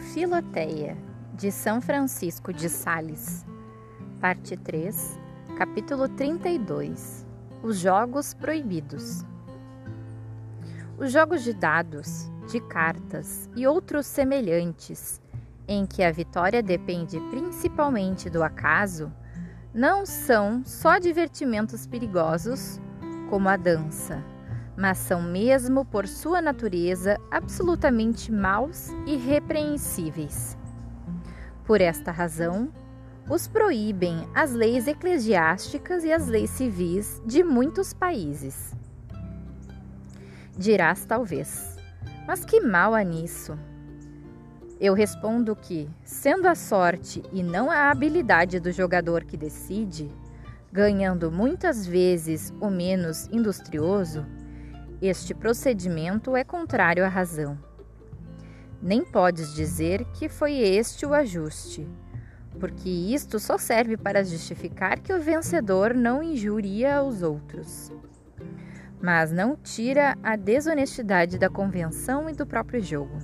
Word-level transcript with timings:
Filoteia, 0.00 0.96
de 1.34 1.52
São 1.52 1.80
Francisco 1.80 2.52
de 2.52 2.68
Sales, 2.68 3.46
parte 4.20 4.56
3, 4.56 5.16
capítulo 5.56 6.08
32 6.08 7.24
Os 7.62 7.78
Jogos 7.78 8.34
Proibidos. 8.34 9.24
Os 10.98 11.12
jogos 11.12 11.44
de 11.44 11.54
dados, 11.54 12.28
de 12.50 12.58
cartas 12.58 13.48
e 13.54 13.68
outros 13.68 14.04
semelhantes, 14.06 15.22
em 15.68 15.86
que 15.86 16.02
a 16.02 16.10
vitória 16.10 16.60
depende 16.60 17.20
principalmente 17.30 18.28
do 18.28 18.42
acaso, 18.42 19.12
não 19.72 20.04
são 20.04 20.64
só 20.64 20.98
divertimentos 20.98 21.86
perigosos, 21.86 22.80
como 23.30 23.48
a 23.48 23.56
dança 23.56 24.24
mas 24.78 24.96
são 24.98 25.20
mesmo 25.20 25.84
por 25.84 26.06
sua 26.06 26.40
natureza 26.40 27.18
absolutamente 27.32 28.30
maus 28.30 28.90
e 29.04 29.16
repreensíveis. 29.16 30.56
Por 31.64 31.80
esta 31.80 32.12
razão, 32.12 32.72
os 33.28 33.48
proíbem 33.48 34.28
as 34.32 34.52
leis 34.52 34.86
eclesiásticas 34.86 36.04
e 36.04 36.12
as 36.12 36.28
leis 36.28 36.50
civis 36.50 37.20
de 37.26 37.42
muitos 37.42 37.92
países. 37.92 38.72
Dirás 40.56 41.04
talvez, 41.04 41.76
mas 42.24 42.44
que 42.44 42.60
mal 42.60 42.94
há 42.94 43.02
nisso? 43.02 43.58
Eu 44.80 44.94
respondo 44.94 45.56
que, 45.56 45.90
sendo 46.04 46.46
a 46.46 46.54
sorte 46.54 47.20
e 47.32 47.42
não 47.42 47.68
a 47.68 47.90
habilidade 47.90 48.60
do 48.60 48.70
jogador 48.70 49.24
que 49.24 49.36
decide, 49.36 50.08
ganhando 50.72 51.32
muitas 51.32 51.84
vezes 51.84 52.54
o 52.60 52.70
menos 52.70 53.26
industrioso, 53.32 54.24
este 55.00 55.32
procedimento 55.32 56.36
é 56.36 56.42
contrário 56.42 57.04
à 57.04 57.08
razão. 57.08 57.58
Nem 58.82 59.04
podes 59.04 59.54
dizer 59.54 60.04
que 60.14 60.28
foi 60.28 60.58
este 60.58 61.06
o 61.06 61.14
ajuste, 61.14 61.88
porque 62.58 62.88
isto 62.88 63.38
só 63.38 63.56
serve 63.56 63.96
para 63.96 64.24
justificar 64.24 64.98
que 64.98 65.12
o 65.12 65.20
vencedor 65.20 65.94
não 65.94 66.22
injuria 66.22 67.02
os 67.02 67.22
outros. 67.22 67.92
Mas 69.00 69.30
não 69.30 69.56
tira 69.56 70.16
a 70.22 70.34
desonestidade 70.34 71.38
da 71.38 71.48
convenção 71.48 72.28
e 72.28 72.32
do 72.32 72.46
próprio 72.46 72.82
jogo. 72.82 73.18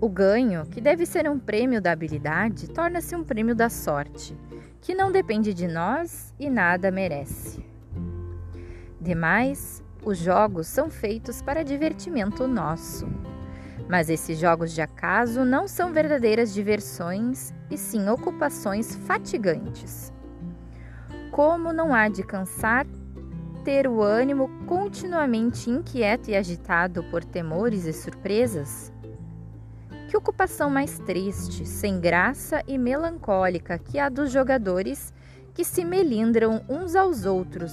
O 0.00 0.08
ganho, 0.08 0.64
que 0.66 0.80
deve 0.80 1.04
ser 1.04 1.28
um 1.28 1.38
prêmio 1.38 1.80
da 1.80 1.92
habilidade, 1.92 2.68
torna-se 2.68 3.14
um 3.14 3.24
prêmio 3.24 3.54
da 3.54 3.68
sorte, 3.68 4.36
que 4.80 4.94
não 4.94 5.12
depende 5.12 5.52
de 5.52 5.66
nós 5.66 6.32
e 6.38 6.48
nada 6.48 6.90
merece. 6.90 7.62
Demais, 9.00 9.82
os 10.04 10.18
jogos 10.18 10.66
são 10.66 10.90
feitos 10.90 11.40
para 11.40 11.64
divertimento 11.64 12.46
nosso. 12.46 13.08
Mas 13.88 14.10
esses 14.10 14.38
jogos 14.38 14.72
de 14.72 14.82
acaso 14.82 15.42
não 15.42 15.66
são 15.66 15.90
verdadeiras 15.90 16.52
diversões 16.52 17.54
e 17.70 17.78
sim 17.78 18.10
ocupações 18.10 18.94
fatigantes. 18.94 20.12
Como 21.30 21.72
não 21.72 21.94
há 21.94 22.08
de 22.08 22.22
cansar 22.22 22.86
ter 23.64 23.88
o 23.88 24.02
ânimo 24.02 24.50
continuamente 24.66 25.70
inquieto 25.70 26.30
e 26.30 26.36
agitado 26.36 27.02
por 27.04 27.24
temores 27.24 27.86
e 27.86 27.94
surpresas? 27.94 28.92
Que 30.08 30.16
ocupação 30.16 30.68
mais 30.68 30.98
triste, 30.98 31.64
sem 31.66 31.98
graça 31.98 32.62
e 32.66 32.76
melancólica 32.76 33.78
que 33.78 33.98
a 33.98 34.10
dos 34.10 34.30
jogadores 34.30 35.14
que 35.54 35.64
se 35.64 35.84
melindram 35.84 36.62
uns 36.68 36.94
aos 36.94 37.24
outros 37.24 37.72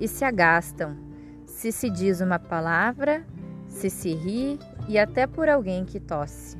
e 0.00 0.08
se 0.08 0.24
agastam, 0.24 0.96
se 1.44 1.70
se 1.70 1.90
diz 1.90 2.20
uma 2.20 2.38
palavra, 2.38 3.24
se 3.68 3.90
se 3.90 4.14
ri 4.14 4.58
e 4.88 4.98
até 4.98 5.26
por 5.26 5.48
alguém 5.48 5.84
que 5.84 6.00
tosse. 6.00 6.56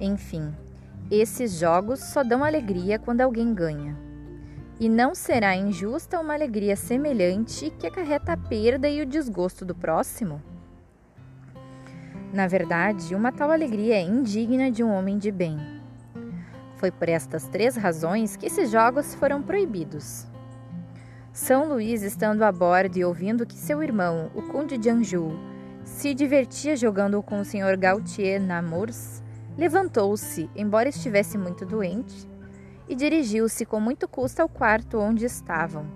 Enfim, 0.00 0.52
esses 1.10 1.58
jogos 1.58 2.00
só 2.00 2.22
dão 2.22 2.44
alegria 2.44 2.98
quando 2.98 3.20
alguém 3.20 3.54
ganha. 3.54 3.96
E 4.80 4.88
não 4.88 5.14
será 5.14 5.56
injusta 5.56 6.20
uma 6.20 6.34
alegria 6.34 6.76
semelhante 6.76 7.70
que 7.78 7.86
acarreta 7.86 8.32
a 8.32 8.36
perda 8.36 8.88
e 8.88 9.00
o 9.00 9.06
desgosto 9.06 9.64
do 9.64 9.74
próximo? 9.74 10.42
Na 12.32 12.46
verdade, 12.46 13.14
uma 13.14 13.32
tal 13.32 13.50
alegria 13.50 13.96
é 13.96 14.02
indigna 14.02 14.70
de 14.70 14.84
um 14.84 14.92
homem 14.92 15.16
de 15.16 15.32
bem. 15.32 15.58
Foi 16.76 16.90
por 16.90 17.08
estas 17.08 17.48
três 17.48 17.74
razões 17.74 18.36
que 18.36 18.46
esses 18.46 18.70
jogos 18.70 19.14
foram 19.14 19.42
proibidos. 19.42 20.26
São 21.32 21.68
Luís, 21.68 22.02
estando 22.02 22.42
a 22.42 22.50
bordo 22.50 22.96
e 22.96 23.04
ouvindo 23.04 23.46
que 23.46 23.54
seu 23.54 23.82
irmão, 23.82 24.30
o 24.34 24.42
conde 24.42 24.76
de 24.76 24.90
Anjou, 24.90 25.32
se 25.84 26.12
divertia 26.12 26.76
jogando 26.76 27.22
com 27.22 27.40
o 27.40 27.44
senhor 27.44 27.76
Gautier 27.76 28.40
Namurs, 28.40 29.22
levantou-se, 29.56 30.50
embora 30.54 30.88
estivesse 30.88 31.38
muito 31.38 31.64
doente, 31.64 32.28
e 32.88 32.94
dirigiu-se 32.94 33.66
com 33.66 33.80
muito 33.80 34.08
custo 34.08 34.40
ao 34.40 34.48
quarto 34.48 34.98
onde 34.98 35.24
estavam. 35.24 35.86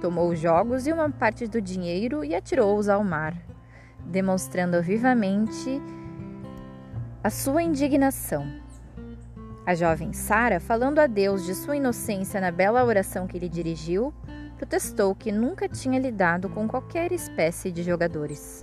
Tomou 0.00 0.30
os 0.30 0.38
jogos 0.38 0.86
e 0.86 0.92
uma 0.92 1.10
parte 1.10 1.46
do 1.46 1.60
dinheiro 1.60 2.24
e 2.24 2.34
atirou-os 2.34 2.88
ao 2.88 3.02
mar, 3.02 3.34
demonstrando 4.04 4.82
vivamente 4.82 5.80
a 7.22 7.30
sua 7.30 7.62
indignação. 7.62 8.46
A 9.64 9.74
jovem 9.74 10.12
Sara, 10.12 10.60
falando 10.60 10.98
a 10.98 11.06
Deus 11.06 11.46
de 11.46 11.54
sua 11.54 11.76
inocência 11.76 12.38
na 12.38 12.50
bela 12.50 12.84
oração 12.84 13.26
que 13.26 13.38
lhe 13.38 13.48
dirigiu, 13.48 14.12
protestou 14.54 15.14
que 15.14 15.30
nunca 15.30 15.68
tinha 15.68 15.98
lidado 15.98 16.48
com 16.48 16.66
qualquer 16.66 17.12
espécie 17.12 17.70
de 17.70 17.82
jogadores. 17.82 18.62